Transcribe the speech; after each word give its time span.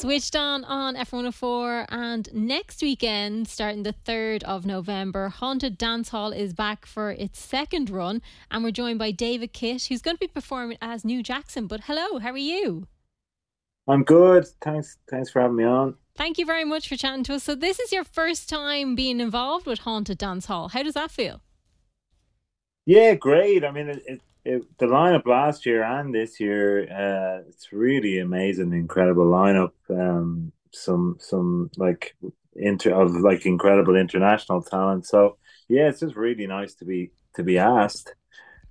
Switched 0.00 0.34
on 0.34 0.64
on 0.64 0.96
F104 0.96 1.84
and 1.90 2.32
next 2.32 2.80
weekend, 2.80 3.46
starting 3.46 3.82
the 3.82 3.92
3rd 3.92 4.42
of 4.44 4.64
November, 4.64 5.28
Haunted 5.28 5.76
Dance 5.76 6.08
Hall 6.08 6.32
is 6.32 6.54
back 6.54 6.86
for 6.86 7.10
its 7.10 7.38
second 7.38 7.90
run 7.90 8.22
and 8.50 8.64
we're 8.64 8.70
joined 8.70 8.98
by 8.98 9.10
David 9.10 9.52
Kitt 9.52 9.84
who's 9.84 10.00
going 10.00 10.16
to 10.16 10.18
be 10.18 10.26
performing 10.26 10.78
as 10.80 11.04
New 11.04 11.22
Jackson. 11.22 11.66
But 11.66 11.82
hello, 11.84 12.18
how 12.18 12.30
are 12.30 12.38
you? 12.38 12.86
I'm 13.86 14.02
good. 14.02 14.46
Thanks 14.62 14.96
thanks 15.10 15.28
for 15.28 15.42
having 15.42 15.56
me 15.56 15.64
on. 15.64 15.96
Thank 16.16 16.38
you 16.38 16.46
very 16.46 16.64
much 16.64 16.88
for 16.88 16.96
chatting 16.96 17.24
to 17.24 17.34
us. 17.34 17.44
So 17.44 17.54
this 17.54 17.78
is 17.78 17.92
your 17.92 18.04
first 18.04 18.48
time 18.48 18.94
being 18.94 19.20
involved 19.20 19.66
with 19.66 19.80
Haunted 19.80 20.16
Dance 20.16 20.46
Hall. 20.46 20.68
How 20.68 20.82
does 20.82 20.94
that 20.94 21.10
feel? 21.10 21.42
Yeah, 22.86 23.16
great. 23.16 23.66
I 23.66 23.70
mean, 23.70 23.90
it, 23.90 24.02
it, 24.06 24.20
it, 24.44 24.62
the 24.78 24.86
lineup 24.86 25.26
last 25.26 25.66
year 25.66 25.82
and 25.82 26.14
this 26.14 26.40
year, 26.40 26.82
uh, 26.84 27.42
it's 27.48 27.72
really 27.72 28.18
amazing, 28.18 28.72
incredible 28.72 29.26
lineup. 29.26 29.72
Um, 29.88 30.52
some 30.72 31.16
some 31.18 31.70
like 31.76 32.16
inter 32.54 32.92
of 32.92 33.12
like 33.16 33.46
incredible 33.46 33.96
international 33.96 34.62
talent. 34.62 35.06
So 35.06 35.36
yeah, 35.68 35.88
it's 35.88 36.00
just 36.00 36.16
really 36.16 36.46
nice 36.46 36.74
to 36.76 36.84
be 36.84 37.12
to 37.34 37.42
be 37.42 37.58
asked, 37.58 38.14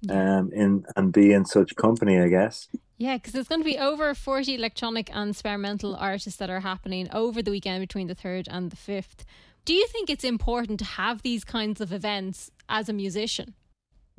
um, 0.10 0.52
in 0.54 0.86
and 0.96 1.14
be 1.14 1.34
in 1.34 1.46
such 1.46 1.76
company. 1.76 2.20
I 2.20 2.30
guess. 2.30 2.68
Yeah, 2.98 3.16
because 3.16 3.32
there's 3.32 3.48
going 3.48 3.62
to 3.62 3.66
be 3.66 3.78
over 3.78 4.14
40 4.14 4.56
electronic 4.56 5.10
and 5.16 5.30
experimental 5.30 5.96
artists 5.96 6.38
that 6.38 6.50
are 6.50 6.60
happening 6.60 7.08
over 7.14 7.42
the 7.42 7.52
weekend 7.52 7.80
between 7.80 8.08
the 8.08 8.16
3rd 8.16 8.48
and 8.50 8.72
the 8.72 8.76
5th. 8.76 9.24
Do 9.64 9.74
you 9.74 9.88
think 9.88 10.10
it's 10.10 10.26
important 10.26 10.80
to 10.80 10.86
have 10.86 11.22
these 11.22 11.46
kinds 11.46 11.80
of 11.80 11.94
events 11.94 12.52
as 12.68 12.90
a 12.90 12.94
musician? 12.94 13.54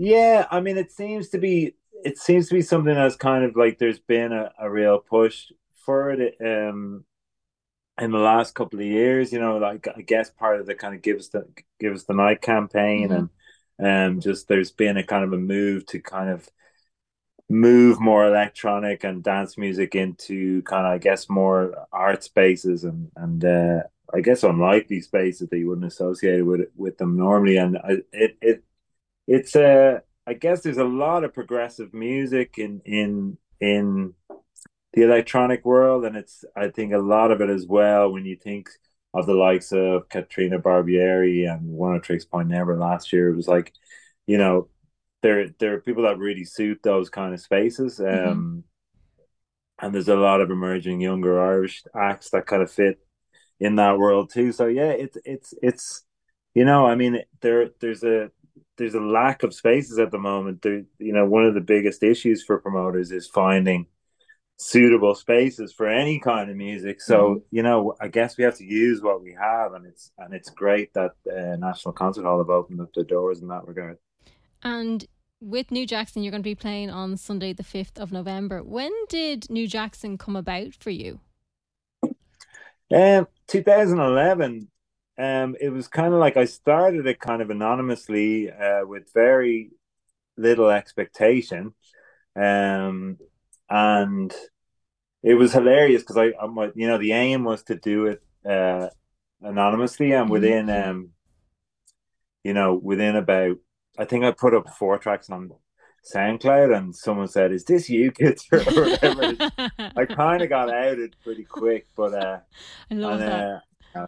Yeah, 0.02 0.46
I 0.50 0.60
mean, 0.62 0.78
it 0.78 0.90
seems 0.90 1.28
to 1.28 1.38
be 1.38 1.74
it 2.04 2.16
seems 2.16 2.48
to 2.48 2.54
be 2.54 2.62
something 2.62 2.94
that's 2.94 3.16
kind 3.16 3.44
of 3.44 3.54
like 3.54 3.78
there's 3.78 3.98
been 3.98 4.32
a, 4.32 4.50
a 4.58 4.70
real 4.70 4.98
push 4.98 5.52
for 5.84 6.10
it 6.10 6.36
um 6.40 7.04
in 8.00 8.10
the 8.10 8.18
last 8.18 8.54
couple 8.54 8.80
of 8.80 8.86
years. 8.86 9.30
You 9.30 9.40
know, 9.40 9.58
like 9.58 9.86
I 9.94 10.00
guess 10.00 10.30
part 10.30 10.58
of 10.58 10.64
the 10.66 10.74
kind 10.74 10.94
of 10.94 11.02
gives 11.02 11.28
the 11.28 11.46
Give 11.78 11.92
Us 11.92 12.04
the 12.04 12.14
Night 12.14 12.40
campaign 12.40 13.10
mm-hmm. 13.10 13.26
and 13.78 14.14
um 14.16 14.20
just 14.22 14.48
there's 14.48 14.70
been 14.70 14.96
a 14.96 15.04
kind 15.04 15.22
of 15.22 15.34
a 15.34 15.38
move 15.38 15.84
to 15.88 16.00
kind 16.00 16.30
of 16.30 16.48
move 17.50 18.00
more 18.00 18.26
electronic 18.26 19.04
and 19.04 19.22
dance 19.22 19.58
music 19.58 19.94
into 19.94 20.62
kind 20.62 20.86
of 20.86 20.92
I 20.92 20.98
guess 20.98 21.28
more 21.28 21.74
art 21.92 22.24
spaces 22.24 22.84
and 22.84 23.10
and 23.16 23.44
uh 23.44 23.82
I 24.14 24.22
guess 24.22 24.44
unlikely 24.44 25.02
spaces 25.02 25.50
that 25.50 25.58
you 25.58 25.68
wouldn't 25.68 25.86
associate 25.86 26.40
with 26.40 26.68
with 26.74 26.96
them 26.96 27.18
normally 27.18 27.58
and 27.58 27.76
I, 27.76 27.98
it 28.14 28.38
it 28.40 28.64
it's 29.30 29.54
a 29.54 29.64
uh, 29.64 30.00
I 30.26 30.34
guess 30.34 30.60
there's 30.60 30.78
a 30.78 30.84
lot 30.84 31.22
of 31.24 31.32
progressive 31.32 31.94
music 31.94 32.54
in 32.58 32.82
in 32.84 33.38
in 33.60 34.14
the 34.92 35.02
electronic 35.02 35.64
world, 35.64 36.04
and 36.04 36.16
it's 36.16 36.44
I 36.56 36.68
think 36.68 36.92
a 36.92 36.98
lot 36.98 37.30
of 37.30 37.40
it 37.40 37.48
as 37.48 37.64
well. 37.66 38.12
When 38.12 38.24
you 38.24 38.36
think 38.36 38.68
of 39.14 39.26
the 39.26 39.34
likes 39.34 39.72
of 39.72 40.08
Caterina 40.08 40.58
Barbieri 40.58 41.48
and 41.48 41.70
Oneohtrix 41.70 42.28
Point 42.28 42.48
Never 42.48 42.76
last 42.76 43.12
year, 43.12 43.30
it 43.30 43.36
was 43.36 43.46
like, 43.46 43.72
you 44.26 44.36
know, 44.36 44.68
there 45.22 45.48
there 45.60 45.74
are 45.74 45.80
people 45.80 46.02
that 46.02 46.18
really 46.18 46.44
suit 46.44 46.80
those 46.82 47.08
kind 47.08 47.32
of 47.32 47.40
spaces. 47.40 48.00
Mm-hmm. 48.00 48.28
Um, 48.30 48.36
mm-hmm. 48.36 49.86
and 49.86 49.94
there's 49.94 50.08
a 50.08 50.16
lot 50.16 50.40
of 50.40 50.50
emerging 50.50 51.00
younger 51.00 51.40
Irish 51.40 51.84
acts 51.94 52.30
that 52.30 52.46
kind 52.46 52.62
of 52.62 52.72
fit 52.72 52.98
in 53.60 53.76
that 53.76 53.96
world 53.96 54.30
too. 54.32 54.50
So 54.50 54.66
yeah, 54.66 54.90
it's 54.90 55.16
it's 55.24 55.54
it's 55.62 56.04
you 56.52 56.64
know, 56.64 56.84
I 56.84 56.96
mean, 56.96 57.22
there 57.42 57.70
there's 57.80 58.02
a 58.02 58.32
there's 58.80 58.94
a 58.94 59.00
lack 59.00 59.42
of 59.42 59.54
spaces 59.54 59.98
at 59.98 60.10
the 60.10 60.18
moment. 60.18 60.62
There, 60.62 60.82
you 60.98 61.12
know, 61.12 61.26
one 61.26 61.44
of 61.44 61.52
the 61.52 61.60
biggest 61.60 62.02
issues 62.02 62.42
for 62.42 62.58
promoters 62.58 63.12
is 63.12 63.28
finding 63.28 63.86
suitable 64.56 65.14
spaces 65.14 65.72
for 65.72 65.86
any 65.86 66.18
kind 66.18 66.50
of 66.50 66.56
music. 66.56 67.02
So 67.02 67.16
mm-hmm. 67.20 67.38
you 67.50 67.62
know, 67.62 67.94
I 68.00 68.08
guess 68.08 68.38
we 68.38 68.44
have 68.44 68.56
to 68.56 68.64
use 68.64 69.02
what 69.02 69.22
we 69.22 69.36
have, 69.38 69.74
and 69.74 69.86
it's 69.86 70.12
and 70.16 70.32
it's 70.32 70.48
great 70.48 70.94
that 70.94 71.12
uh, 71.30 71.56
National 71.56 71.92
Concert 71.92 72.24
Hall 72.24 72.38
have 72.38 72.48
opened 72.48 72.80
up 72.80 72.88
their 72.94 73.04
doors 73.04 73.42
in 73.42 73.48
that 73.48 73.66
regard. 73.68 73.98
And 74.62 75.06
with 75.42 75.70
New 75.70 75.86
Jackson, 75.86 76.22
you're 76.22 76.30
going 76.30 76.42
to 76.42 76.48
be 76.48 76.54
playing 76.54 76.88
on 76.88 77.18
Sunday, 77.18 77.52
the 77.52 77.62
fifth 77.62 77.98
of 77.98 78.12
November. 78.12 78.62
When 78.62 78.92
did 79.10 79.48
New 79.50 79.68
Jackson 79.68 80.16
come 80.16 80.36
about 80.36 80.74
for 80.74 80.90
you? 80.90 81.20
Um, 82.92 83.28
2011 83.46 84.68
um, 85.20 85.54
it 85.60 85.68
was 85.68 85.86
kind 85.86 86.14
of 86.14 86.20
like 86.20 86.38
I 86.38 86.46
started 86.46 87.06
it 87.06 87.20
kind 87.20 87.42
of 87.42 87.50
anonymously 87.50 88.50
uh, 88.50 88.86
with 88.86 89.12
very 89.12 89.70
little 90.38 90.70
expectation, 90.70 91.74
um, 92.34 93.18
and 93.68 94.34
it 95.22 95.34
was 95.34 95.52
hilarious 95.52 96.02
because 96.02 96.16
I, 96.16 96.32
I'm, 96.40 96.56
you 96.74 96.88
know, 96.88 96.96
the 96.96 97.12
aim 97.12 97.44
was 97.44 97.62
to 97.64 97.74
do 97.74 98.06
it 98.06 98.22
uh, 98.48 98.88
anonymously, 99.42 100.12
and 100.12 100.24
mm-hmm. 100.24 100.32
within, 100.32 100.70
um, 100.70 101.10
you 102.42 102.54
know, 102.54 102.74
within 102.74 103.14
about, 103.14 103.58
I 103.98 104.06
think 104.06 104.24
I 104.24 104.30
put 104.30 104.54
up 104.54 104.70
four 104.70 104.96
tracks 104.98 105.28
on 105.28 105.50
SoundCloud, 106.14 106.74
and 106.74 106.96
someone 106.96 107.28
said, 107.28 107.52
"Is 107.52 107.64
this 107.64 107.90
you, 107.90 108.10
kids?" 108.10 108.46
or 108.52 108.60
whatever. 108.60 109.50
I 109.78 110.06
kind 110.06 110.40
of 110.40 110.48
got 110.48 110.72
outed 110.72 111.14
pretty 111.22 111.44
quick, 111.44 111.88
but 111.94 112.14
uh, 112.14 112.38
I 112.90 112.94
love 112.94 113.20
and, 113.20 113.30
that. 113.30 113.46
Uh, 113.48 113.60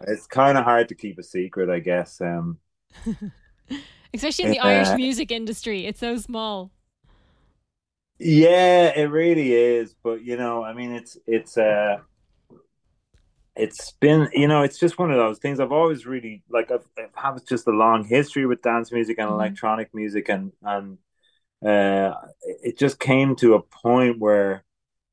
it's 0.07 0.27
kind 0.27 0.57
of 0.57 0.63
hard 0.63 0.89
to 0.89 0.95
keep 0.95 1.17
a 1.19 1.23
secret, 1.23 1.69
I 1.69 1.79
guess. 1.79 2.21
Um, 2.21 2.59
Especially 4.13 4.45
in 4.45 4.51
the 4.51 4.59
uh, 4.59 4.67
Irish 4.67 4.95
music 4.95 5.31
industry, 5.31 5.85
it's 5.85 5.99
so 5.99 6.17
small. 6.17 6.71
Yeah, 8.19 8.93
it 8.95 9.09
really 9.09 9.53
is. 9.53 9.95
But 10.03 10.23
you 10.23 10.37
know, 10.37 10.63
I 10.63 10.73
mean, 10.73 10.91
it's 10.91 11.17
it's 11.25 11.57
uh 11.57 11.97
it's 13.55 13.91
been 13.99 14.29
you 14.33 14.47
know 14.47 14.63
it's 14.63 14.79
just 14.79 14.97
one 14.97 15.11
of 15.11 15.17
those 15.17 15.37
things 15.37 15.59
i've 15.59 15.71
always 15.71 16.05
really 16.05 16.41
like 16.49 16.71
i've, 16.71 16.87
I've 16.97 17.13
had 17.13 17.45
just 17.47 17.67
a 17.67 17.71
long 17.71 18.03
history 18.03 18.45
with 18.45 18.61
dance 18.61 18.91
music 18.91 19.17
and 19.19 19.27
mm-hmm. 19.27 19.35
electronic 19.35 19.93
music 19.93 20.29
and 20.29 20.51
and 20.63 20.97
uh 21.65 22.15
it 22.41 22.77
just 22.77 22.99
came 22.99 23.35
to 23.37 23.53
a 23.53 23.61
point 23.61 24.19
where 24.19 24.63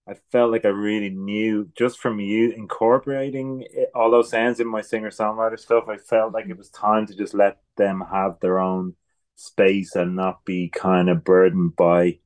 I 0.08 0.14
felt 0.32 0.50
like 0.50 0.64
I 0.64 0.68
really 0.68 1.10
knew 1.10 1.70
just 1.76 1.98
from 1.98 2.20
you 2.20 2.50
incorporating 2.50 3.64
it, 3.70 3.90
all 3.94 4.10
those 4.10 4.30
sounds 4.30 4.58
in 4.58 4.66
my 4.66 4.80
singer 4.80 5.10
songwriter 5.10 5.58
stuff. 5.58 5.84
I 5.88 5.98
felt 5.98 6.32
like 6.32 6.46
it 6.46 6.58
was 6.58 6.70
time 6.70 7.06
to 7.06 7.16
just 7.16 7.34
let 7.34 7.58
them 7.76 8.02
have 8.10 8.40
their 8.40 8.58
own 8.58 8.94
space 9.36 9.94
and 9.94 10.16
not 10.16 10.44
be 10.44 10.68
kind 10.68 11.08
of 11.08 11.24
burdened 11.24 11.76
by 11.76 12.18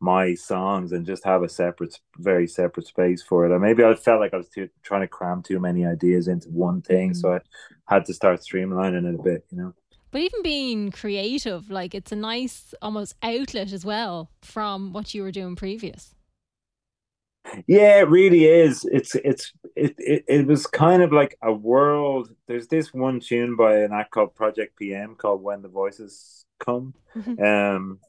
my 0.00 0.34
songs 0.34 0.92
and 0.92 1.06
just 1.06 1.24
have 1.24 1.42
a 1.42 1.48
separate, 1.48 1.98
very 2.18 2.46
separate 2.46 2.86
space 2.86 3.22
for 3.22 3.46
it. 3.46 3.52
And 3.52 3.62
maybe 3.62 3.84
I 3.84 3.94
felt 3.94 4.20
like 4.20 4.34
I 4.34 4.38
was 4.38 4.48
too, 4.48 4.68
trying 4.82 5.00
to 5.02 5.08
cram 5.08 5.42
too 5.42 5.58
many 5.58 5.86
ideas 5.86 6.28
into 6.28 6.48
one 6.48 6.82
thing, 6.82 7.14
so 7.14 7.28
mm. 7.28 7.40
I 7.88 7.94
had 7.94 8.04
to 8.06 8.14
start 8.14 8.40
streamlining 8.40 9.08
it 9.08 9.18
a 9.18 9.22
bit, 9.22 9.44
you 9.50 9.58
know. 9.58 9.74
But 10.10 10.22
even 10.22 10.42
being 10.42 10.90
creative, 10.90 11.70
like 11.70 11.94
it's 11.94 12.12
a 12.12 12.16
nice 12.16 12.74
almost 12.80 13.14
outlet 13.22 13.72
as 13.72 13.84
well 13.84 14.30
from 14.40 14.92
what 14.92 15.14
you 15.14 15.22
were 15.22 15.32
doing 15.32 15.56
previous. 15.56 16.14
Yeah, 17.66 18.00
it 18.00 18.08
really 18.08 18.44
is. 18.44 18.84
It's 18.90 19.14
it's 19.14 19.52
it, 19.76 19.94
it 19.98 20.24
it 20.28 20.46
was 20.46 20.66
kind 20.66 21.02
of 21.02 21.12
like 21.12 21.36
a 21.42 21.52
world. 21.52 22.30
There's 22.46 22.68
this 22.68 22.92
one 22.92 23.20
tune 23.20 23.56
by 23.56 23.78
an 23.78 23.92
act 23.92 24.10
called 24.10 24.34
Project 24.34 24.76
PM 24.76 25.14
called 25.14 25.42
When 25.42 25.62
the 25.62 25.68
Voices 25.68 26.44
Come. 26.58 26.94
Mm-hmm. 27.16 27.42
Um 27.42 28.00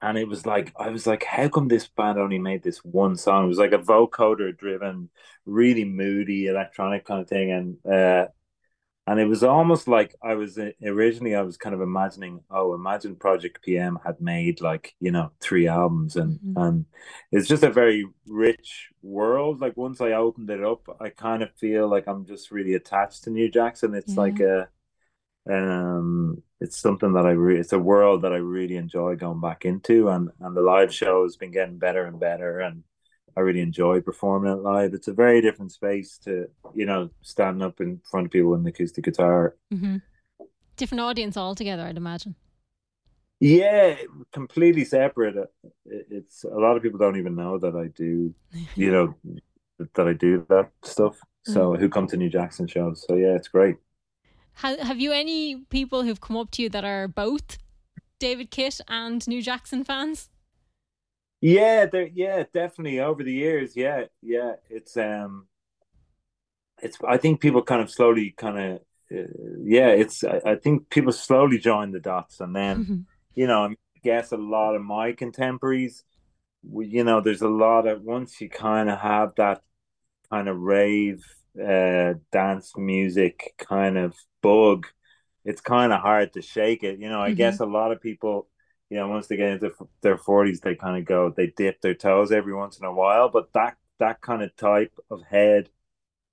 and 0.00 0.16
it 0.16 0.28
was 0.28 0.46
like 0.46 0.72
I 0.78 0.90
was 0.90 1.06
like, 1.06 1.24
how 1.24 1.48
come 1.48 1.68
this 1.68 1.88
band 1.88 2.18
only 2.18 2.38
made 2.38 2.62
this 2.62 2.78
one 2.84 3.16
song? 3.16 3.44
It 3.44 3.48
was 3.48 3.58
like 3.58 3.72
a 3.72 3.78
vocoder 3.78 4.56
driven, 4.56 5.10
really 5.44 5.84
moody 5.84 6.46
electronic 6.46 7.04
kind 7.04 7.20
of 7.20 7.28
thing. 7.28 7.50
And 7.50 7.86
uh 7.92 8.28
and 9.08 9.18
it 9.18 9.24
was 9.24 9.42
almost 9.42 9.88
like 9.88 10.14
I 10.22 10.34
was 10.34 10.58
uh, 10.58 10.70
originally 10.84 11.34
I 11.34 11.40
was 11.40 11.56
kind 11.56 11.74
of 11.74 11.80
imagining 11.80 12.40
oh 12.50 12.74
imagine 12.74 13.16
Project 13.16 13.62
PM 13.62 13.98
had 14.04 14.20
made 14.20 14.60
like 14.60 14.94
you 15.00 15.10
know 15.10 15.32
three 15.40 15.66
albums 15.66 16.16
and 16.16 16.38
mm-hmm. 16.38 16.60
and 16.60 16.84
it's 17.32 17.48
just 17.48 17.62
a 17.62 17.70
very 17.70 18.04
rich 18.26 18.90
world 19.02 19.62
like 19.62 19.78
once 19.78 20.02
I 20.02 20.12
opened 20.12 20.50
it 20.50 20.62
up 20.62 20.82
I 21.00 21.08
kind 21.08 21.42
of 21.42 21.54
feel 21.54 21.88
like 21.88 22.06
I'm 22.06 22.26
just 22.26 22.50
really 22.50 22.74
attached 22.74 23.24
to 23.24 23.30
New 23.30 23.50
Jackson 23.50 23.94
it's 23.94 24.12
yeah. 24.12 24.20
like 24.20 24.40
a 24.40 24.68
um 25.50 26.42
it's 26.60 26.76
something 26.76 27.14
that 27.14 27.24
I 27.24 27.30
really 27.30 27.60
it's 27.60 27.72
a 27.72 27.78
world 27.78 28.22
that 28.22 28.34
I 28.34 28.36
really 28.36 28.76
enjoy 28.76 29.16
going 29.16 29.40
back 29.40 29.64
into 29.64 30.10
and 30.10 30.28
and 30.40 30.54
the 30.54 30.60
live 30.60 30.92
show 30.92 31.22
has 31.22 31.36
been 31.36 31.50
getting 31.50 31.78
better 31.78 32.04
and 32.04 32.20
better 32.20 32.60
and 32.60 32.84
I 33.38 33.42
really 33.42 33.60
enjoy 33.60 34.00
performing 34.00 34.50
it 34.50 34.56
live. 34.56 34.94
It's 34.94 35.06
a 35.06 35.12
very 35.12 35.40
different 35.40 35.70
space 35.70 36.18
to, 36.24 36.48
you 36.74 36.84
know, 36.84 37.10
standing 37.22 37.62
up 37.62 37.80
in 37.80 38.00
front 38.10 38.26
of 38.26 38.32
people 38.32 38.50
with 38.50 38.60
an 38.60 38.66
acoustic 38.66 39.04
guitar. 39.04 39.54
Mm-hmm. 39.72 39.98
Different 40.76 41.02
audience 41.02 41.36
altogether, 41.36 41.84
I'd 41.84 41.96
imagine. 41.96 42.34
Yeah, 43.38 43.94
completely 44.32 44.84
separate. 44.84 45.36
It's 45.86 46.42
a 46.42 46.58
lot 46.58 46.76
of 46.76 46.82
people 46.82 46.98
don't 46.98 47.16
even 47.16 47.36
know 47.36 47.58
that 47.58 47.76
I 47.76 47.86
do, 47.96 48.34
you 48.74 48.90
know, 48.90 49.14
that 49.94 50.08
I 50.08 50.14
do 50.14 50.44
that 50.48 50.72
stuff. 50.82 51.20
So 51.44 51.70
mm-hmm. 51.70 51.80
who 51.80 51.88
come 51.88 52.08
to 52.08 52.16
New 52.16 52.28
Jackson 52.28 52.66
shows? 52.66 53.04
So 53.06 53.14
yeah, 53.14 53.36
it's 53.36 53.46
great. 53.46 53.76
Have 54.54 54.98
you 54.98 55.12
any 55.12 55.58
people 55.70 56.02
who've 56.02 56.20
come 56.20 56.36
up 56.36 56.50
to 56.52 56.62
you 56.62 56.68
that 56.70 56.84
are 56.84 57.06
both 57.06 57.58
David 58.18 58.50
Kitt 58.50 58.80
and 58.88 59.24
New 59.28 59.40
Jackson 59.40 59.84
fans? 59.84 60.28
Yeah, 61.40 61.86
there. 61.86 62.08
Yeah, 62.12 62.44
definitely. 62.52 63.00
Over 63.00 63.22
the 63.22 63.32
years, 63.32 63.76
yeah, 63.76 64.04
yeah. 64.22 64.54
It's 64.68 64.96
um, 64.96 65.46
it's 66.82 66.98
I 67.06 67.16
think 67.16 67.40
people 67.40 67.62
kind 67.62 67.80
of 67.80 67.90
slowly 67.90 68.34
kind 68.36 68.58
of 68.58 68.80
uh, 69.10 69.28
yeah, 69.62 69.88
it's 69.88 70.24
I, 70.24 70.40
I, 70.44 70.54
think 70.56 70.90
people 70.90 71.12
slowly 71.12 71.58
join 71.58 71.92
the 71.92 72.00
dots, 72.00 72.40
and 72.40 72.54
then 72.54 72.84
mm-hmm. 72.84 73.00
you 73.34 73.46
know 73.46 73.64
I 73.66 73.76
guess 74.02 74.32
a 74.32 74.36
lot 74.36 74.74
of 74.74 74.82
my 74.82 75.12
contemporaries, 75.12 76.04
you 76.62 77.04
know, 77.04 77.20
there's 77.20 77.42
a 77.42 77.48
lot 77.48 77.86
of 77.86 78.02
once 78.02 78.40
you 78.40 78.48
kind 78.48 78.90
of 78.90 78.98
have 78.98 79.32
that 79.36 79.62
kind 80.30 80.48
of 80.48 80.58
rave 80.58 81.24
uh, 81.58 82.14
dance 82.30 82.72
music 82.76 83.54
kind 83.58 83.96
of 83.96 84.14
bug, 84.42 84.86
it's 85.44 85.60
kind 85.60 85.92
of 85.92 86.00
hard 86.00 86.32
to 86.34 86.42
shake 86.42 86.84
it. 86.84 86.98
You 86.98 87.08
know, 87.08 87.20
I 87.20 87.28
mm-hmm. 87.28 87.36
guess 87.36 87.60
a 87.60 87.66
lot 87.66 87.92
of 87.92 88.00
people, 88.00 88.48
you 88.90 88.96
know, 88.96 89.08
once 89.08 89.26
they 89.26 89.36
get 89.36 89.50
into 89.50 89.72
their 90.02 90.18
forties, 90.18 90.60
they 90.60 90.74
kind 90.74 90.98
of 90.98 91.04
go, 91.04 91.32
they 91.34 91.48
dip 91.48 91.80
their 91.80 91.94
toes 91.94 92.32
every 92.32 92.54
once 92.54 92.78
in 92.78 92.86
a 92.86 92.92
while, 92.92 93.28
but 93.28 93.52
that 93.52 93.76
that 93.98 94.20
kind 94.20 94.42
of 94.42 94.54
type 94.56 94.92
of 95.10 95.22
head 95.28 95.68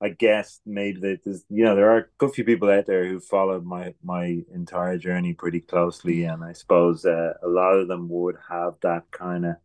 I 0.01 0.09
guess 0.09 0.59
maybe 0.65 0.99
that 1.01 1.23
there's 1.23 1.45
you 1.49 1.63
know 1.63 1.75
there 1.75 1.89
are 1.91 1.97
a 1.99 2.05
good 2.17 2.33
few 2.33 2.43
people 2.43 2.69
out 2.69 2.85
there 2.85 3.07
who 3.07 3.19
followed 3.19 3.65
my 3.65 3.93
my 4.03 4.43
entire 4.53 4.97
journey 4.97 5.33
pretty 5.33 5.61
closely, 5.61 6.25
and 6.25 6.43
I 6.43 6.51
suppose 6.53 7.05
uh, 7.05 7.33
a 7.41 7.47
lot 7.47 7.73
of 7.75 7.87
them 7.87 8.09
would 8.09 8.35
have 8.49 8.75
that 8.81 9.09
kind 9.11 9.45
of 9.45 9.55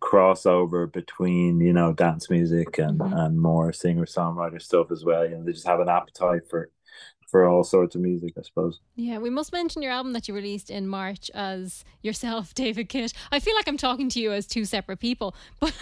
crossover 0.00 0.90
between 0.90 1.60
you 1.60 1.72
know 1.74 1.92
dance 1.92 2.30
music 2.30 2.78
and 2.78 3.00
mm-hmm. 3.00 3.12
and 3.12 3.40
more 3.40 3.72
singer 3.72 4.06
songwriter 4.06 4.60
stuff 4.60 4.90
as 4.90 5.04
well. 5.04 5.24
You 5.24 5.36
know, 5.36 5.44
they 5.44 5.52
just 5.52 5.66
have 5.66 5.80
an 5.80 5.90
appetite 5.90 6.48
for 6.48 6.70
for 7.26 7.46
all 7.46 7.64
sorts 7.64 7.94
of 7.94 8.00
music, 8.00 8.34
I 8.38 8.42
suppose. 8.42 8.80
Yeah, 8.94 9.18
we 9.18 9.30
must 9.30 9.52
mention 9.52 9.82
your 9.82 9.92
album 9.92 10.12
that 10.12 10.28
you 10.28 10.34
released 10.34 10.70
in 10.70 10.86
March 10.86 11.30
as 11.34 11.84
yourself, 12.02 12.54
David 12.54 12.88
Kitt. 12.88 13.12
I 13.32 13.40
feel 13.40 13.54
like 13.54 13.68
I'm 13.68 13.76
talking 13.76 14.08
to 14.10 14.20
you 14.20 14.32
as 14.32 14.46
two 14.46 14.64
separate 14.64 15.00
people, 15.00 15.34
but 15.60 15.74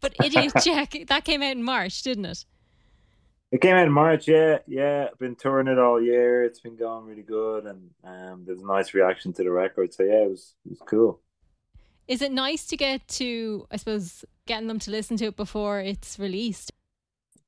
but 0.00 0.14
Idiot 0.22 0.52
Check 0.62 0.96
that 1.08 1.24
came 1.24 1.42
out 1.42 1.52
in 1.52 1.62
March, 1.62 2.02
didn't 2.02 2.26
it? 2.26 2.44
It 3.50 3.60
came 3.60 3.76
out 3.76 3.86
in 3.86 3.92
March, 3.92 4.26
yeah, 4.26 4.58
yeah. 4.66 5.08
I've 5.12 5.18
been 5.18 5.36
touring 5.36 5.68
it 5.68 5.78
all 5.78 6.02
year. 6.02 6.42
It's 6.42 6.58
been 6.58 6.76
going 6.76 7.06
really 7.06 7.22
good, 7.22 7.66
and 7.66 7.90
um, 8.02 8.42
there's 8.44 8.60
a 8.60 8.66
nice 8.66 8.94
reaction 8.94 9.32
to 9.34 9.44
the 9.44 9.50
record. 9.50 9.94
So 9.94 10.02
yeah, 10.02 10.24
it 10.24 10.30
was 10.30 10.54
it 10.66 10.70
was 10.70 10.82
cool. 10.86 11.20
Is 12.06 12.20
it 12.20 12.32
nice 12.32 12.66
to 12.66 12.76
get 12.76 13.06
to, 13.08 13.66
I 13.70 13.76
suppose, 13.76 14.24
getting 14.46 14.68
them 14.68 14.78
to 14.80 14.90
listen 14.90 15.16
to 15.18 15.26
it 15.26 15.36
before 15.36 15.80
it's 15.80 16.18
released? 16.18 16.72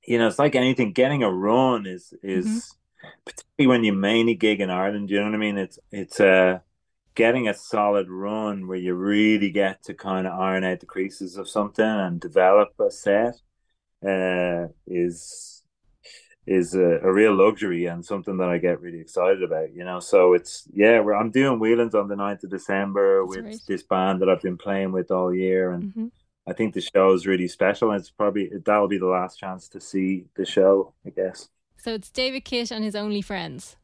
You 0.06 0.18
know, 0.18 0.28
it's 0.28 0.38
like 0.38 0.54
anything. 0.54 0.92
Getting 0.92 1.22
a 1.24 1.30
run 1.30 1.86
is 1.86 2.14
is 2.22 2.46
mm-hmm. 2.46 2.58
When 3.58 3.84
you 3.84 3.92
mainly 3.92 4.34
gig 4.34 4.60
in 4.60 4.70
Ireland. 4.70 5.10
You 5.10 5.20
know 5.20 5.26
what 5.26 5.34
I 5.34 5.38
mean? 5.38 5.56
It's 5.56 5.78
it's 5.90 6.20
uh 6.20 6.58
getting 7.14 7.48
a 7.48 7.54
solid 7.54 8.08
run 8.10 8.68
where 8.68 8.78
you 8.78 8.94
really 8.94 9.50
get 9.50 9.82
to 9.84 9.94
kind 9.94 10.26
of 10.26 10.38
iron 10.38 10.64
out 10.64 10.80
the 10.80 10.86
creases 10.86 11.36
of 11.36 11.48
something 11.48 11.84
and 11.84 12.20
develop 12.20 12.74
a 12.78 12.90
set 12.90 13.34
uh, 14.06 14.68
is 14.86 15.62
is 16.46 16.74
a, 16.74 17.00
a, 17.02 17.12
real 17.12 17.34
luxury 17.34 17.86
and 17.86 18.04
something 18.04 18.36
that 18.36 18.48
I 18.48 18.58
get 18.58 18.80
really 18.80 19.00
excited 19.00 19.42
about, 19.42 19.74
you 19.74 19.82
know. 19.82 19.98
So 19.98 20.34
it's 20.34 20.68
yeah, 20.72 21.00
I'm 21.00 21.30
doing 21.30 21.58
Whelan's 21.58 21.94
on 21.94 22.06
the 22.06 22.14
9th 22.14 22.44
of 22.44 22.50
December 22.50 23.24
That's 23.24 23.36
with 23.36 23.44
right. 23.46 23.60
this 23.66 23.82
band 23.82 24.22
that 24.22 24.28
I've 24.28 24.42
been 24.42 24.58
playing 24.58 24.92
with 24.92 25.10
all 25.10 25.34
year 25.34 25.72
and 25.72 25.84
mm-hmm. 25.84 26.06
I 26.46 26.52
think 26.52 26.74
the 26.74 26.80
show 26.80 27.12
is 27.14 27.26
really 27.26 27.48
special 27.48 27.90
and 27.90 27.98
it's 27.98 28.10
probably 28.10 28.50
that'll 28.64 28.86
be 28.86 28.98
the 28.98 29.06
last 29.06 29.40
chance 29.40 29.66
to 29.70 29.80
see 29.80 30.26
the 30.36 30.44
show, 30.44 30.92
I 31.04 31.10
guess. 31.10 31.48
So 31.76 31.94
it's 31.94 32.10
David 32.10 32.44
Kitt 32.44 32.70
and 32.70 32.84
his 32.84 32.96
only 32.96 33.22
friends. 33.22 33.76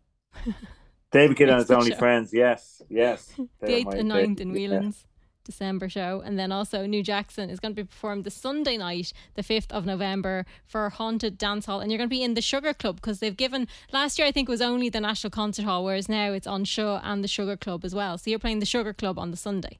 David 1.13 1.37
Kitt 1.37 1.49
and 1.49 1.59
his 1.59 1.71
only 1.71 1.91
show. 1.91 1.97
friends, 1.97 2.33
yes, 2.33 2.83
yes. 2.89 3.33
the 3.61 3.67
8th 3.67 3.99
and 3.99 4.11
9th 4.11 4.41
in 4.41 4.53
Whelan's. 4.53 5.07
December 5.45 5.89
show. 5.89 6.23
And 6.25 6.39
then 6.39 6.53
also 6.53 6.87
New 6.87 7.03
Jackson 7.03 7.51
is 7.51 7.61
going 7.61 7.75
to 7.75 7.83
be 7.83 7.87
performed 7.87 8.25
the 8.25 8.31
Sunday 8.31 8.77
night, 8.77 9.13
the 9.35 9.43
5th 9.43 9.71
of 9.73 9.85
November, 9.85 10.47
for 10.65 10.89
Haunted 10.91 11.39
Dance 11.39 11.67
Hall. 11.67 11.81
And 11.81 11.91
you're 11.91 11.99
going 11.99 12.09
to 12.09 12.15
be 12.15 12.23
in 12.23 12.35
the 12.35 12.41
Sugar 12.41 12.73
Club 12.73 12.97
because 12.97 13.19
they've 13.19 13.37
given, 13.37 13.69
last 13.93 14.19
year 14.19 14.29
I 14.29 14.33
think 14.33 14.49
it 14.49 14.53
was 14.53 14.63
only 14.63 14.89
the 14.89 15.01
National 15.01 15.31
Concert 15.31 15.65
Hall, 15.65 15.85
whereas 15.85 16.09
now 16.09 16.33
it's 16.33 16.47
on 16.47 16.65
show 16.65 17.01
and 17.03 17.23
the 17.23 17.29
Sugar 17.29 17.57
Club 17.57 17.85
as 17.85 17.95
well. 17.95 18.19
So 18.19 18.31
you're 18.31 18.39
playing 18.39 18.61
the 18.61 18.67
Sugar 18.67 18.93
Club 18.93 19.19
on 19.19 19.31
the 19.31 19.37
Sunday. 19.37 19.79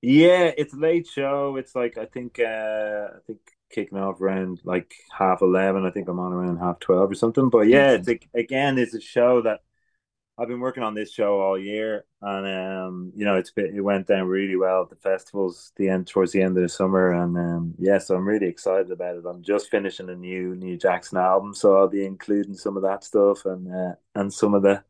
Yeah, 0.00 0.52
it's 0.56 0.74
late 0.74 1.06
show. 1.06 1.56
It's 1.56 1.74
like, 1.74 1.98
I 1.98 2.06
think, 2.06 2.38
uh, 2.38 3.08
I 3.16 3.20
think 3.26 3.40
kicking 3.70 3.98
off 3.98 4.20
around 4.20 4.60
like 4.64 4.94
half 5.16 5.42
11. 5.42 5.84
I 5.84 5.90
think 5.90 6.08
I'm 6.08 6.20
on 6.20 6.32
around 6.32 6.58
half 6.58 6.80
12 6.80 7.10
or 7.10 7.14
something. 7.14 7.48
But 7.50 7.68
yeah, 7.68 7.92
it's 7.92 8.08
like, 8.08 8.28
again, 8.34 8.78
it's 8.78 8.94
a 8.94 9.00
show 9.00 9.42
that 9.42 9.60
I've 10.38 10.46
been 10.46 10.60
working 10.60 10.84
on 10.84 10.94
this 10.94 11.12
show 11.12 11.40
all 11.40 11.58
year, 11.58 12.04
and 12.22 12.46
um, 12.46 13.12
you 13.16 13.24
know, 13.24 13.36
it's 13.36 13.50
been, 13.50 13.74
it 13.74 13.80
went 13.80 14.06
down 14.06 14.28
really 14.28 14.54
well 14.54 14.82
at 14.82 14.88
the 14.88 14.94
festivals 14.94 15.72
the 15.76 15.88
end 15.88 16.06
towards 16.06 16.30
the 16.30 16.42
end 16.42 16.56
of 16.56 16.62
the 16.62 16.68
summer, 16.68 17.10
and 17.10 17.36
um, 17.36 17.74
yeah, 17.76 17.98
so 17.98 18.14
I'm 18.14 18.26
really 18.26 18.46
excited 18.46 18.92
about 18.92 19.16
it. 19.16 19.24
I'm 19.26 19.42
just 19.42 19.68
finishing 19.68 20.08
a 20.10 20.14
new 20.14 20.54
New 20.54 20.76
Jackson 20.76 21.18
album, 21.18 21.54
so 21.54 21.76
I'll 21.76 21.88
be 21.88 22.04
including 22.06 22.54
some 22.54 22.76
of 22.76 22.84
that 22.84 23.02
stuff 23.02 23.46
and 23.46 23.66
uh, 23.74 23.94
and 24.14 24.32
some 24.32 24.54
of 24.54 24.62
the 24.62 24.84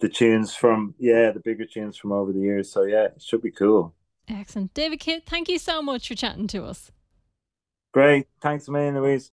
the 0.00 0.08
tunes 0.08 0.56
from 0.56 0.94
yeah 0.98 1.30
the 1.30 1.40
bigger 1.40 1.66
tunes 1.66 1.96
from 1.96 2.10
over 2.10 2.32
the 2.32 2.40
years. 2.40 2.72
So 2.72 2.82
yeah, 2.82 3.04
it 3.04 3.22
should 3.22 3.42
be 3.42 3.52
cool. 3.52 3.94
Excellent, 4.26 4.74
David 4.74 4.98
Kitt. 4.98 5.24
Thank 5.24 5.48
you 5.48 5.60
so 5.60 5.82
much 5.82 6.08
for 6.08 6.16
chatting 6.16 6.48
to 6.48 6.64
us. 6.64 6.90
Great, 7.94 8.28
thanks, 8.42 8.68
man, 8.68 8.96
Louise. 8.96 9.22